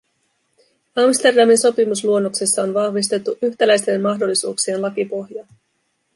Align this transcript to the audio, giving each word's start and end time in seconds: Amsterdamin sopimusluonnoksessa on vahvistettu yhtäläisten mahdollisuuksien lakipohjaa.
Amsterdamin 0.95 1.57
sopimusluonnoksessa 1.57 2.63
on 2.63 2.73
vahvistettu 2.73 3.37
yhtäläisten 3.41 4.01
mahdollisuuksien 4.01 4.81
lakipohjaa. 4.81 5.47